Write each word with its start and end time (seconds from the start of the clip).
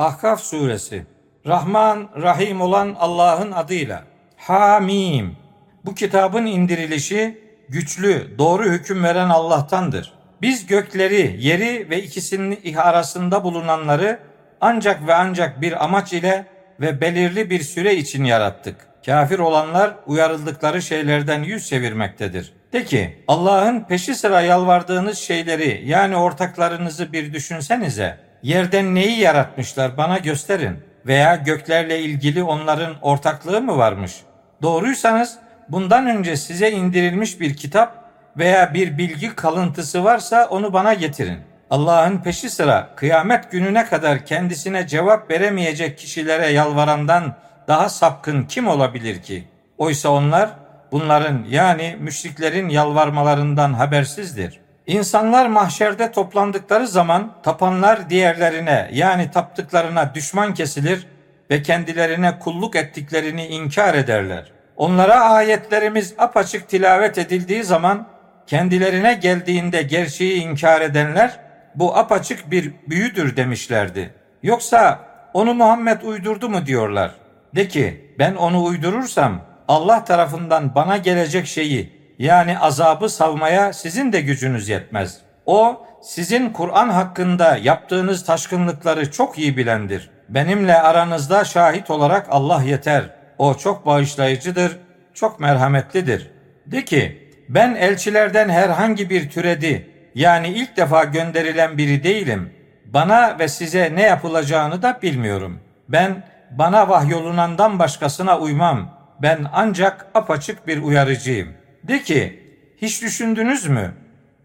Ahkaf 0.00 0.40
suresi 0.40 1.06
Rahman 1.46 2.08
Rahim 2.22 2.60
olan 2.60 2.96
Allah'ın 2.98 3.52
adıyla 3.52 4.04
Hamim 4.36 5.36
Bu 5.84 5.94
kitabın 5.94 6.46
indirilişi 6.46 7.38
güçlü, 7.68 8.38
doğru 8.38 8.64
hüküm 8.64 9.04
veren 9.04 9.28
Allah'tandır. 9.28 10.12
Biz 10.42 10.66
gökleri, 10.66 11.36
yeri 11.38 11.90
ve 11.90 12.02
ikisinin 12.02 12.74
arasında 12.76 13.44
bulunanları 13.44 14.18
ancak 14.60 15.06
ve 15.06 15.14
ancak 15.14 15.60
bir 15.60 15.84
amaç 15.84 16.12
ile 16.12 16.46
ve 16.80 17.00
belirli 17.00 17.50
bir 17.50 17.60
süre 17.60 17.94
için 17.96 18.24
yarattık. 18.24 18.76
Kafir 19.06 19.38
olanlar 19.38 19.94
uyarıldıkları 20.06 20.82
şeylerden 20.82 21.42
yüz 21.42 21.68
çevirmektedir. 21.68 22.52
De 22.72 22.84
ki 22.84 23.24
Allah'ın 23.28 23.80
peşi 23.80 24.14
sıra 24.14 24.40
yalvardığınız 24.40 25.18
şeyleri 25.18 25.82
yani 25.84 26.16
ortaklarınızı 26.16 27.12
bir 27.12 27.32
düşünsenize. 27.32 28.29
Yerden 28.42 28.94
neyi 28.94 29.18
yaratmışlar 29.18 29.96
bana 29.96 30.18
gösterin. 30.18 30.78
Veya 31.06 31.36
göklerle 31.36 32.00
ilgili 32.00 32.42
onların 32.42 32.94
ortaklığı 33.02 33.60
mı 33.60 33.76
varmış? 33.76 34.16
Doğruysanız 34.62 35.38
bundan 35.68 36.06
önce 36.06 36.36
size 36.36 36.70
indirilmiş 36.70 37.40
bir 37.40 37.56
kitap 37.56 38.04
veya 38.36 38.74
bir 38.74 38.98
bilgi 38.98 39.34
kalıntısı 39.34 40.04
varsa 40.04 40.46
onu 40.50 40.72
bana 40.72 40.94
getirin. 40.94 41.38
Allah'ın 41.70 42.18
peşi 42.18 42.50
sıra 42.50 42.90
kıyamet 42.96 43.50
gününe 43.50 43.86
kadar 43.86 44.26
kendisine 44.26 44.86
cevap 44.86 45.30
veremeyecek 45.30 45.98
kişilere 45.98 46.46
yalvarandan 46.46 47.36
daha 47.68 47.88
sapkın 47.88 48.44
kim 48.44 48.68
olabilir 48.68 49.22
ki? 49.22 49.48
Oysa 49.78 50.08
onlar 50.08 50.50
bunların 50.92 51.44
yani 51.48 51.96
müşriklerin 52.00 52.68
yalvarmalarından 52.68 53.72
habersizdir. 53.72 54.59
İnsanlar 54.90 55.46
mahşerde 55.46 56.12
toplandıkları 56.12 56.88
zaman 56.88 57.32
tapanlar 57.42 58.10
diğerlerine 58.10 58.90
yani 58.92 59.30
taptıklarına 59.30 60.14
düşman 60.14 60.54
kesilir 60.54 61.06
ve 61.50 61.62
kendilerine 61.62 62.38
kulluk 62.38 62.76
ettiklerini 62.76 63.46
inkar 63.46 63.94
ederler. 63.94 64.52
Onlara 64.76 65.20
ayetlerimiz 65.20 66.14
apaçık 66.18 66.68
tilavet 66.68 67.18
edildiği 67.18 67.64
zaman 67.64 68.06
kendilerine 68.46 69.14
geldiğinde 69.14 69.82
gerçeği 69.82 70.42
inkar 70.42 70.80
edenler 70.80 71.40
bu 71.74 71.96
apaçık 71.96 72.50
bir 72.50 72.72
büyüdür 72.88 73.36
demişlerdi. 73.36 74.14
Yoksa 74.42 74.98
onu 75.32 75.54
Muhammed 75.54 76.02
uydurdu 76.02 76.48
mu 76.48 76.66
diyorlar. 76.66 77.14
De 77.54 77.68
ki 77.68 78.14
ben 78.18 78.34
onu 78.34 78.64
uydurursam 78.64 79.40
Allah 79.68 80.04
tarafından 80.04 80.74
bana 80.74 80.96
gelecek 80.96 81.46
şeyi 81.46 81.99
yani 82.20 82.58
azabı 82.58 83.08
savmaya 83.08 83.72
sizin 83.72 84.12
de 84.12 84.20
gücünüz 84.20 84.68
yetmez. 84.68 85.18
O 85.46 85.86
sizin 86.02 86.50
Kur'an 86.50 86.88
hakkında 86.88 87.56
yaptığınız 87.56 88.24
taşkınlıkları 88.24 89.10
çok 89.10 89.38
iyi 89.38 89.56
bilendir. 89.56 90.10
Benimle 90.28 90.82
aranızda 90.82 91.44
şahit 91.44 91.90
olarak 91.90 92.26
Allah 92.30 92.62
yeter. 92.62 93.04
O 93.38 93.54
çok 93.54 93.86
bağışlayıcıdır, 93.86 94.76
çok 95.14 95.40
merhametlidir. 95.40 96.30
De 96.66 96.84
ki 96.84 97.32
ben 97.48 97.74
elçilerden 97.74 98.48
herhangi 98.48 99.10
bir 99.10 99.30
türedi 99.30 99.90
yani 100.14 100.48
ilk 100.48 100.76
defa 100.76 101.04
gönderilen 101.04 101.78
biri 101.78 102.04
değilim. 102.04 102.52
Bana 102.84 103.38
ve 103.38 103.48
size 103.48 103.92
ne 103.94 104.02
yapılacağını 104.02 104.82
da 104.82 104.98
bilmiyorum. 105.02 105.60
Ben 105.88 106.24
bana 106.50 106.88
vahyolunandan 106.88 107.78
başkasına 107.78 108.38
uymam. 108.38 109.00
Ben 109.22 109.46
ancak 109.52 110.06
apaçık 110.14 110.66
bir 110.66 110.82
uyarıcıyım. 110.82 111.59
De 111.84 112.02
ki, 112.02 112.42
hiç 112.82 113.02
düşündünüz 113.02 113.66
mü? 113.66 113.94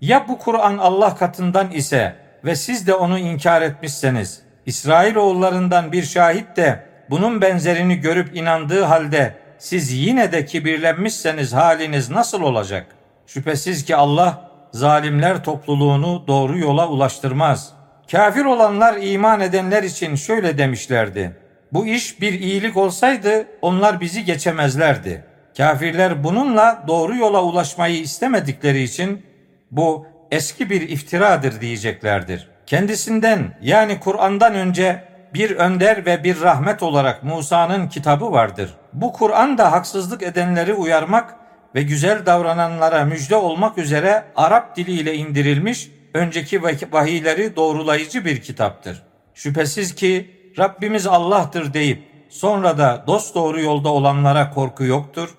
Ya 0.02 0.28
bu 0.28 0.38
Kur'an 0.38 0.78
Allah 0.78 1.16
katından 1.16 1.72
ise 1.72 2.16
ve 2.46 2.56
siz 2.56 2.88
de 2.88 2.94
onu 2.94 3.20
inkar 3.20 3.62
etmişseniz, 3.62 4.42
İsrail 4.66 5.16
oğullarından 5.16 5.92
bir 5.92 6.04
şahit 6.04 6.58
de 6.58 6.86
bunun 7.10 7.42
benzerini 7.42 8.00
görüp 8.00 8.36
inandığı 8.38 8.84
halde 8.84 9.36
siz 9.58 9.94
yine 9.94 10.32
de 10.32 10.46
kibirlenmişseniz 10.46 11.54
haliniz 11.54 12.10
nasıl 12.10 12.42
olacak? 12.42 12.88
Şüphesiz 13.28 13.86
ki 13.86 13.96
Allah 13.96 14.52
zalimler 14.72 15.44
topluluğunu 15.44 16.24
doğru 16.28 16.58
yola 16.58 16.90
ulaştırmaz. 16.90 17.74
Kafir 18.12 18.46
olanlar 18.46 18.98
iman 19.02 19.42
edenler 19.42 19.84
için 19.84 20.16
şöyle 20.16 20.58
demişlerdi. 20.58 21.38
Bu 21.74 21.88
iş 21.88 22.22
bir 22.22 22.34
iyilik 22.34 22.78
olsaydı 22.78 23.48
onlar 23.62 24.02
bizi 24.02 24.26
geçemezlerdi. 24.26 25.26
Kafirler 25.58 26.24
bununla 26.24 26.84
doğru 26.88 27.16
yola 27.16 27.44
ulaşmayı 27.44 28.00
istemedikleri 28.00 28.82
için 28.82 29.26
bu 29.72 30.08
eski 30.32 30.70
bir 30.70 30.90
iftiradır 30.90 31.62
diyeceklerdir. 31.62 32.48
Kendisinden 32.66 33.58
yani 33.62 34.00
Kur'an'dan 34.00 34.54
önce 34.54 35.04
bir 35.34 35.52
önder 35.52 36.06
ve 36.06 36.24
bir 36.24 36.42
rahmet 36.42 36.84
olarak 36.84 37.24
Musa'nın 37.24 37.88
kitabı 37.88 38.32
vardır. 38.32 38.74
Bu 38.94 39.14
Kur'an 39.14 39.58
da 39.58 39.72
haksızlık 39.72 40.24
edenleri 40.24 40.74
uyarmak 40.74 41.36
ve 41.76 41.82
güzel 41.84 42.26
davrananlara 42.26 43.06
müjde 43.06 43.36
olmak 43.36 43.78
üzere 43.78 44.24
Arap 44.36 44.76
diliyle 44.76 45.16
indirilmiş 45.16 45.92
önceki 46.14 46.64
vahiyleri 46.64 47.56
doğrulayıcı 47.56 48.26
bir 48.26 48.42
kitaptır. 48.42 49.04
Şüphesiz 49.34 49.96
ki 49.96 50.32
Rabbimiz 50.60 51.08
Allah'tır 51.08 51.74
deyip 51.74 52.04
sonra 52.30 52.78
da 52.78 53.04
dost 53.08 53.36
doğru 53.36 53.62
yolda 53.62 53.90
olanlara 53.90 54.52
korku 54.52 54.84
yoktur 54.84 55.30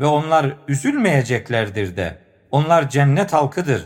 ve 0.00 0.06
onlar 0.06 0.56
üzülmeyeceklerdir 0.68 1.96
de. 1.96 2.18
Onlar 2.50 2.88
cennet 2.90 3.32
halkıdır. 3.32 3.84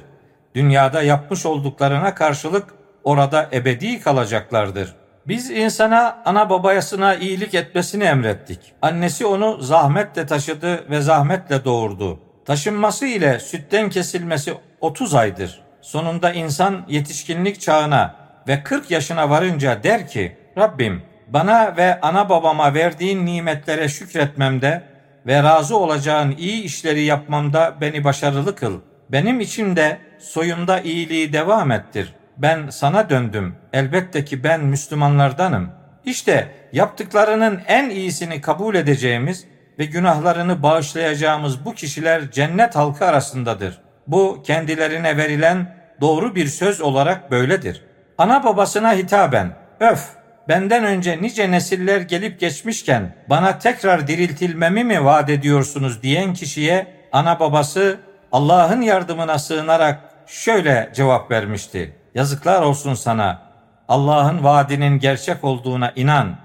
Dünyada 0.55 1.03
yapmış 1.03 1.47
olduklarına 1.47 2.15
karşılık 2.15 2.65
orada 3.05 3.49
ebedi 3.53 4.01
kalacaklardır. 4.01 4.95
Biz 5.29 5.51
insana 5.51 6.23
ana 6.25 6.51
babayasına 6.51 7.15
iyilik 7.15 7.55
etmesini 7.55 8.05
emrettik. 8.05 8.61
Annesi 8.83 9.27
onu 9.27 9.63
zahmetle 9.63 10.27
taşıdı 10.27 10.91
ve 10.91 11.01
zahmetle 11.01 11.65
doğurdu. 11.65 12.21
Taşınması 12.45 13.07
ile 13.07 13.41
sütten 13.41 13.91
kesilmesi 13.91 14.55
30 14.81 15.15
aydır. 15.15 15.61
Sonunda 15.81 16.33
insan 16.33 16.85
yetişkinlik 16.89 17.61
çağına 17.61 18.15
ve 18.49 18.63
40 18.63 18.91
yaşına 18.91 19.31
varınca 19.31 19.83
der 19.83 20.09
ki 20.09 20.37
Rabbim 20.59 21.03
bana 21.27 21.77
ve 21.77 22.01
ana 22.01 22.29
babama 22.29 22.75
verdiğin 22.75 23.27
nimetlere 23.27 23.89
şükretmemde 23.89 24.83
ve 25.29 25.43
razı 25.43 25.77
olacağın 25.77 26.35
iyi 26.39 26.63
işleri 26.63 27.03
yapmamda 27.03 27.75
beni 27.81 28.05
başarılı 28.05 28.57
kıl. 28.57 28.81
Benim 29.13 29.41
için 29.41 29.77
de 29.77 29.99
soyumda 30.19 30.81
iyiliği 30.81 31.33
devam 31.33 31.71
ettir 31.71 32.15
ben 32.39 32.71
sana 32.71 33.11
döndüm. 33.11 33.55
Elbette 33.73 34.25
ki 34.25 34.45
ben 34.45 34.65
Müslümanlardanım. 34.65 35.71
İşte 36.05 36.49
yaptıklarının 36.73 37.61
en 37.67 37.91
iyisini 37.91 38.41
kabul 38.41 38.75
edeceğimiz 38.75 39.45
ve 39.79 39.85
günahlarını 39.85 40.63
bağışlayacağımız 40.63 41.65
bu 41.65 41.75
kişiler 41.75 42.31
cennet 42.31 42.77
halkı 42.77 43.05
arasındadır. 43.05 43.79
Bu 44.07 44.43
kendilerine 44.47 45.17
verilen 45.17 45.75
doğru 46.01 46.35
bir 46.35 46.47
söz 46.47 46.81
olarak 46.81 47.31
böyledir. 47.31 47.85
Ana 48.19 48.45
babasına 48.45 48.95
hitaben, 48.95 49.57
öf 49.81 50.18
benden 50.49 50.85
önce 50.85 51.23
nice 51.23 51.51
nesiller 51.51 52.01
gelip 52.01 52.41
geçmişken 52.41 53.15
bana 53.31 53.59
tekrar 53.59 54.07
diriltilmemi 54.07 54.85
mi 54.85 55.05
vaat 55.05 55.31
ediyorsunuz 55.31 56.03
diyen 56.03 56.35
kişiye 56.35 56.87
ana 57.13 57.41
babası 57.41 58.01
Allah'ın 58.33 58.81
yardımına 58.81 59.39
sığınarak 59.39 60.01
şöyle 60.27 60.93
cevap 60.95 61.31
vermişti. 61.31 61.95
Yazıklar 62.15 62.63
olsun 62.63 62.95
sana. 62.95 63.49
Allah'ın 63.89 64.45
vaadinin 64.45 64.99
gerçek 64.99 65.45
olduğuna 65.45 65.93
inan. 65.97 66.37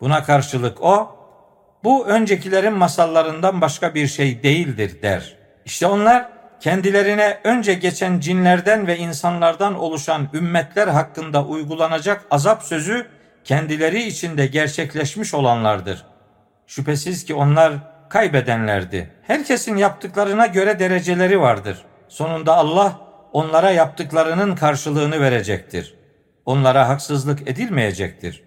Buna 0.00 0.24
karşılık 0.24 0.82
o, 0.82 1.16
bu 1.84 2.06
öncekilerin 2.06 2.72
masallarından 2.72 3.60
başka 3.60 3.94
bir 3.94 4.06
şey 4.06 4.42
değildir 4.42 5.02
der. 5.02 5.36
İşte 5.64 5.86
onlar 5.86 6.28
kendilerine 6.60 7.40
önce 7.44 7.74
geçen 7.74 8.20
cinlerden 8.20 8.86
ve 8.86 8.98
insanlardan 8.98 9.74
oluşan 9.74 10.28
ümmetler 10.34 10.88
hakkında 10.88 11.44
uygulanacak 11.44 12.24
azap 12.30 12.62
sözü 12.62 13.06
kendileri 13.44 14.02
içinde 14.02 14.46
gerçekleşmiş 14.46 15.34
olanlardır. 15.34 16.04
Şüphesiz 16.66 17.24
ki 17.24 17.34
onlar 17.34 17.72
kaybedenlerdi. 18.08 19.10
Herkesin 19.22 19.76
yaptıklarına 19.76 20.46
göre 20.46 20.78
dereceleri 20.78 21.40
vardır. 21.40 21.78
Sonunda 22.08 22.56
Allah 22.56 23.00
onlara 23.32 23.70
yaptıklarının 23.70 24.56
karşılığını 24.56 25.20
verecektir. 25.20 25.94
Onlara 26.46 26.88
haksızlık 26.88 27.48
edilmeyecektir. 27.48 28.42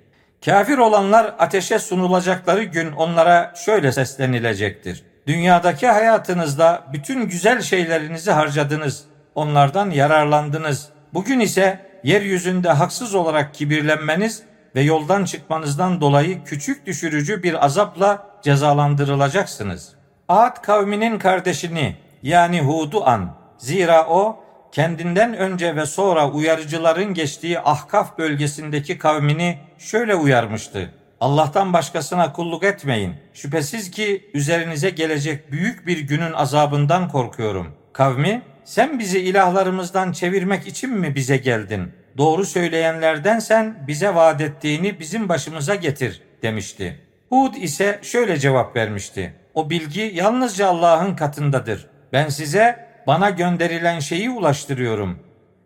Kafir 0.45 0.77
olanlar 0.77 1.35
ateşe 1.39 1.79
sunulacakları 1.79 2.63
gün 2.63 2.91
onlara 2.91 3.53
şöyle 3.65 3.91
seslenilecektir. 3.91 5.03
Dünyadaki 5.27 5.87
hayatınızda 5.87 6.83
bütün 6.93 7.29
güzel 7.29 7.61
şeylerinizi 7.61 8.31
harcadınız. 8.31 9.03
Onlardan 9.35 9.89
yararlandınız. 9.89 10.89
Bugün 11.13 11.39
ise 11.39 11.85
yeryüzünde 12.03 12.69
haksız 12.69 13.15
olarak 13.15 13.53
kibirlenmeniz 13.53 14.43
ve 14.75 14.81
yoldan 14.81 15.25
çıkmanızdan 15.25 16.01
dolayı 16.01 16.43
küçük 16.43 16.85
düşürücü 16.85 17.43
bir 17.43 17.65
azapla 17.65 18.27
cezalandırılacaksınız. 18.43 19.93
Ad 20.29 20.61
kavminin 20.61 21.19
kardeşini 21.19 21.95
yani 22.23 22.61
Hud'u 22.61 23.07
an. 23.07 23.35
Zira 23.57 24.07
o 24.07 24.43
kendinden 24.71 25.33
önce 25.37 25.75
ve 25.75 25.85
sonra 25.85 26.29
uyarıcıların 26.31 27.13
geçtiği 27.13 27.59
Ahkaf 27.59 28.17
bölgesindeki 28.17 28.97
kavmini 28.97 29.59
şöyle 29.77 30.15
uyarmıştı. 30.15 30.91
Allah'tan 31.19 31.73
başkasına 31.73 32.33
kulluk 32.33 32.63
etmeyin. 32.63 33.15
Şüphesiz 33.33 33.91
ki 33.91 34.29
üzerinize 34.33 34.89
gelecek 34.89 35.51
büyük 35.51 35.87
bir 35.87 35.99
günün 35.99 36.33
azabından 36.33 37.09
korkuyorum. 37.09 37.67
Kavmi, 37.93 38.41
sen 38.65 38.99
bizi 38.99 39.19
ilahlarımızdan 39.19 40.11
çevirmek 40.11 40.67
için 40.67 40.89
mi 40.89 41.15
bize 41.15 41.37
geldin? 41.37 41.91
Doğru 42.17 42.45
söyleyenlerden 42.45 43.39
sen 43.39 43.75
bize 43.87 44.15
vaat 44.15 44.41
ettiğini 44.41 44.99
bizim 44.99 45.29
başımıza 45.29 45.75
getir 45.75 46.21
demişti. 46.41 46.99
Hud 47.29 47.53
ise 47.53 47.99
şöyle 48.01 48.39
cevap 48.39 48.75
vermişti. 48.75 49.33
O 49.53 49.69
bilgi 49.69 50.11
yalnızca 50.13 50.67
Allah'ın 50.67 51.15
katındadır. 51.15 51.87
Ben 52.13 52.29
size 52.29 52.87
bana 53.07 53.29
gönderilen 53.29 53.99
şeyi 53.99 54.29
ulaştırıyorum. 54.29 55.19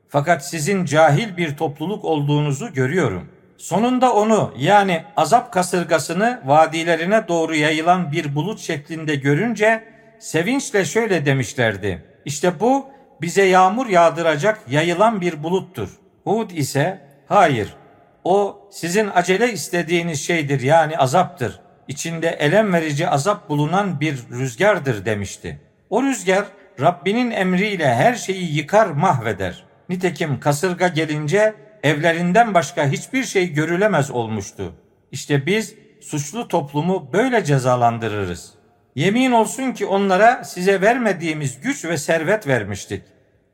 Fakat 0.09 0.45
sizin 0.45 0.85
cahil 0.85 1.37
bir 1.37 1.57
topluluk 1.57 2.05
olduğunuzu 2.05 2.73
görüyorum. 2.73 3.29
Sonunda 3.57 4.13
onu 4.13 4.53
yani 4.57 5.03
azap 5.17 5.53
kasırgasını 5.53 6.41
vadilerine 6.45 7.27
doğru 7.27 7.55
yayılan 7.55 8.11
bir 8.11 8.35
bulut 8.35 8.59
şeklinde 8.59 9.15
görünce 9.15 9.83
sevinçle 10.19 10.85
şöyle 10.85 11.25
demişlerdi. 11.25 12.05
İşte 12.25 12.59
bu 12.59 12.87
bize 13.21 13.43
yağmur 13.43 13.87
yağdıracak 13.87 14.59
yayılan 14.69 15.21
bir 15.21 15.43
buluttur. 15.43 15.89
Hud 16.25 16.49
ise 16.49 17.01
hayır 17.27 17.75
o 18.23 18.67
sizin 18.71 19.09
acele 19.13 19.51
istediğiniz 19.53 20.21
şeydir 20.21 20.61
yani 20.61 20.97
azaptır. 20.97 21.59
İçinde 21.87 22.27
elem 22.27 22.73
verici 22.73 23.09
azap 23.09 23.49
bulunan 23.49 23.99
bir 23.99 24.17
rüzgardır 24.31 25.05
demişti. 25.05 25.59
O 25.89 26.03
rüzgar 26.03 26.45
Rabbinin 26.79 27.31
emriyle 27.31 27.93
her 27.95 28.13
şeyi 28.13 28.55
yıkar 28.55 28.87
mahveder. 28.87 29.65
Nitekim 29.89 30.39
kasırga 30.39 30.87
gelince 30.87 31.53
evlerinden 31.83 32.53
başka 32.53 32.87
hiçbir 32.87 33.23
şey 33.23 33.53
görülemez 33.53 34.11
olmuştu. 34.11 34.73
İşte 35.11 35.45
biz 35.45 35.75
suçlu 36.01 36.47
toplumu 36.47 37.09
böyle 37.13 37.43
cezalandırırız. 37.43 38.53
Yemin 38.95 39.31
olsun 39.31 39.71
ki 39.71 39.85
onlara 39.85 40.43
size 40.43 40.81
vermediğimiz 40.81 41.61
güç 41.61 41.85
ve 41.85 41.97
servet 41.97 42.47
vermiştik. 42.47 43.03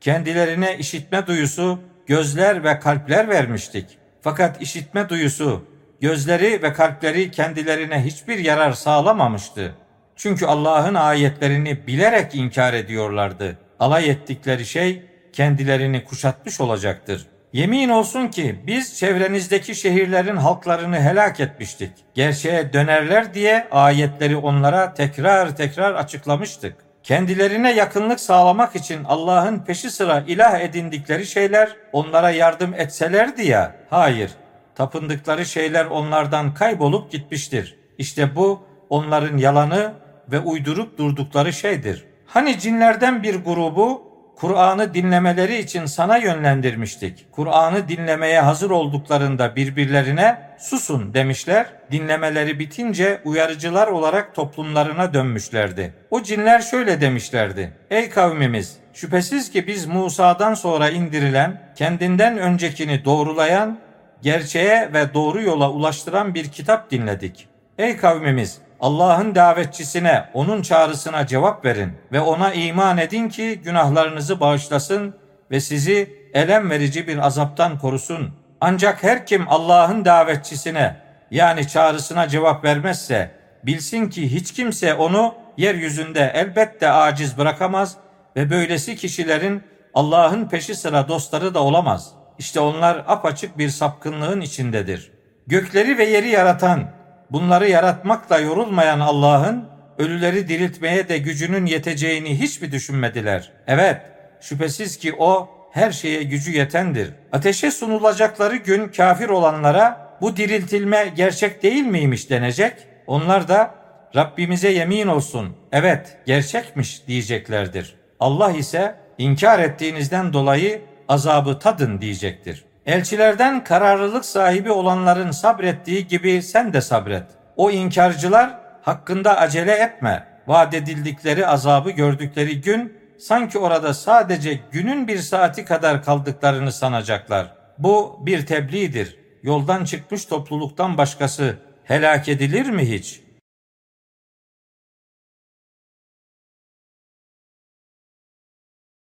Kendilerine 0.00 0.78
işitme 0.78 1.26
duyusu, 1.26 1.78
gözler 2.06 2.64
ve 2.64 2.78
kalpler 2.78 3.28
vermiştik. 3.28 3.98
Fakat 4.20 4.62
işitme 4.62 5.08
duyusu, 5.08 5.64
gözleri 6.00 6.62
ve 6.62 6.72
kalpleri 6.72 7.30
kendilerine 7.30 8.04
hiçbir 8.04 8.38
yarar 8.38 8.72
sağlamamıştı. 8.72 9.74
Çünkü 10.16 10.46
Allah'ın 10.46 10.94
ayetlerini 10.94 11.86
bilerek 11.86 12.34
inkar 12.34 12.74
ediyorlardı. 12.74 13.58
Alay 13.80 14.10
ettikleri 14.10 14.66
şey 14.66 15.02
kendilerini 15.32 16.04
kuşatmış 16.04 16.60
olacaktır. 16.60 17.26
Yemin 17.52 17.88
olsun 17.88 18.28
ki 18.28 18.56
biz 18.66 18.98
çevrenizdeki 18.98 19.74
şehirlerin 19.74 20.36
halklarını 20.36 21.00
helak 21.00 21.40
etmiştik. 21.40 21.92
Gerçeğe 22.14 22.72
dönerler 22.72 23.34
diye 23.34 23.68
ayetleri 23.70 24.36
onlara 24.36 24.94
tekrar 24.94 25.56
tekrar 25.56 25.94
açıklamıştık. 25.94 26.76
Kendilerine 27.02 27.72
yakınlık 27.72 28.20
sağlamak 28.20 28.76
için 28.76 29.04
Allah'ın 29.04 29.58
peşi 29.58 29.90
sıra 29.90 30.24
ilah 30.26 30.60
edindikleri 30.60 31.26
şeyler 31.26 31.76
onlara 31.92 32.30
yardım 32.30 32.74
etselerdi 32.74 33.46
ya. 33.46 33.76
Hayır, 33.90 34.30
tapındıkları 34.74 35.46
şeyler 35.46 35.86
onlardan 35.86 36.54
kaybolup 36.54 37.10
gitmiştir. 37.12 37.76
İşte 37.98 38.36
bu 38.36 38.62
onların 38.90 39.36
yalanı 39.36 39.92
ve 40.28 40.38
uydurup 40.38 40.98
durdukları 40.98 41.52
şeydir. 41.52 42.04
Hani 42.26 42.58
cinlerden 42.58 43.22
bir 43.22 43.34
grubu 43.34 44.11
Kur'an'ı 44.36 44.94
dinlemeleri 44.94 45.58
için 45.58 45.86
sana 45.86 46.16
yönlendirmiştik. 46.16 47.26
Kur'an'ı 47.32 47.88
dinlemeye 47.88 48.40
hazır 48.40 48.70
olduklarında 48.70 49.56
birbirlerine 49.56 50.38
susun 50.58 51.14
demişler. 51.14 51.66
Dinlemeleri 51.90 52.58
bitince 52.58 53.20
uyarıcılar 53.24 53.88
olarak 53.88 54.34
toplumlarına 54.34 55.14
dönmüşlerdi. 55.14 55.94
O 56.10 56.22
cinler 56.22 56.60
şöyle 56.60 57.00
demişlerdi. 57.00 57.72
Ey 57.90 58.10
kavmimiz 58.10 58.76
şüphesiz 58.92 59.50
ki 59.50 59.66
biz 59.66 59.86
Musa'dan 59.86 60.54
sonra 60.54 60.90
indirilen, 60.90 61.62
kendinden 61.76 62.38
öncekini 62.38 63.04
doğrulayan, 63.04 63.78
gerçeğe 64.22 64.90
ve 64.94 65.14
doğru 65.14 65.42
yola 65.42 65.70
ulaştıran 65.70 66.34
bir 66.34 66.48
kitap 66.48 66.90
dinledik. 66.90 67.51
Ey 67.78 67.96
kavmimiz 67.96 68.58
Allah'ın 68.80 69.34
davetçisine, 69.34 70.24
onun 70.34 70.62
çağrısına 70.62 71.26
cevap 71.26 71.64
verin 71.64 71.92
ve 72.12 72.20
ona 72.20 72.52
iman 72.52 72.98
edin 72.98 73.28
ki 73.28 73.60
günahlarınızı 73.64 74.40
bağışlasın 74.40 75.14
ve 75.50 75.60
sizi 75.60 76.16
elem 76.34 76.70
verici 76.70 77.08
bir 77.08 77.18
azaptan 77.18 77.78
korusun. 77.78 78.34
Ancak 78.60 79.02
her 79.02 79.26
kim 79.26 79.48
Allah'ın 79.48 80.04
davetçisine 80.04 80.96
yani 81.30 81.68
çağrısına 81.68 82.28
cevap 82.28 82.64
vermezse 82.64 83.30
bilsin 83.62 84.08
ki 84.08 84.34
hiç 84.34 84.52
kimse 84.52 84.94
onu 84.94 85.34
yeryüzünde 85.56 86.32
elbette 86.34 86.90
aciz 86.90 87.38
bırakamaz 87.38 87.96
ve 88.36 88.50
böylesi 88.50 88.96
kişilerin 88.96 89.62
Allah'ın 89.94 90.48
peşi 90.48 90.74
sıra 90.74 91.08
dostları 91.08 91.54
da 91.54 91.62
olamaz. 91.62 92.12
İşte 92.38 92.60
onlar 92.60 93.04
apaçık 93.06 93.58
bir 93.58 93.68
sapkınlığın 93.68 94.40
içindedir. 94.40 95.12
Gökleri 95.46 95.98
ve 95.98 96.04
yeri 96.04 96.28
yaratan, 96.28 96.90
bunları 97.32 97.68
yaratmakla 97.68 98.38
yorulmayan 98.38 99.00
Allah'ın 99.00 99.64
ölüleri 99.98 100.48
diriltmeye 100.48 101.08
de 101.08 101.18
gücünün 101.18 101.66
yeteceğini 101.66 102.40
hiç 102.40 102.60
mi 102.60 102.72
düşünmediler? 102.72 103.52
Evet, 103.66 104.00
şüphesiz 104.40 104.96
ki 104.96 105.14
o 105.18 105.48
her 105.72 105.92
şeye 105.92 106.22
gücü 106.22 106.50
yetendir. 106.50 107.10
Ateşe 107.32 107.70
sunulacakları 107.70 108.56
gün 108.56 108.88
kafir 108.88 109.28
olanlara 109.28 110.16
bu 110.20 110.36
diriltilme 110.36 111.12
gerçek 111.16 111.62
değil 111.62 111.84
miymiş 111.84 112.30
denecek. 112.30 112.72
Onlar 113.06 113.48
da 113.48 113.74
Rabbimize 114.16 114.68
yemin 114.68 115.06
olsun 115.06 115.56
evet 115.72 116.18
gerçekmiş 116.26 117.06
diyeceklerdir. 117.06 117.94
Allah 118.20 118.52
ise 118.52 118.94
inkar 119.18 119.58
ettiğinizden 119.58 120.32
dolayı 120.32 120.82
azabı 121.08 121.58
tadın 121.58 122.00
diyecektir. 122.00 122.64
Elçilerden 122.86 123.64
kararlılık 123.64 124.24
sahibi 124.24 124.70
olanların 124.70 125.30
sabrettiği 125.30 126.06
gibi 126.06 126.42
sen 126.42 126.72
de 126.72 126.80
sabret. 126.80 127.24
O 127.56 127.70
inkarcılar 127.70 128.58
hakkında 128.82 129.38
acele 129.38 129.72
etme. 129.72 130.26
Vaat 130.46 130.74
edildikleri 130.74 131.46
azabı 131.46 131.90
gördükleri 131.90 132.60
gün 132.60 132.96
sanki 133.18 133.58
orada 133.58 133.94
sadece 133.94 134.60
günün 134.72 135.08
bir 135.08 135.18
saati 135.18 135.64
kadar 135.64 136.04
kaldıklarını 136.04 136.72
sanacaklar. 136.72 137.54
Bu 137.78 138.20
bir 138.26 138.46
tebliğdir. 138.46 139.18
Yoldan 139.42 139.84
çıkmış 139.84 140.24
topluluktan 140.24 140.98
başkası 140.98 141.56
helak 141.84 142.28
edilir 142.28 142.70
mi 142.70 142.90
hiç?'' 142.90 143.31